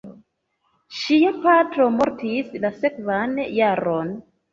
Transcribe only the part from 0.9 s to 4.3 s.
Ŝia patro mortis la sekvan jaron.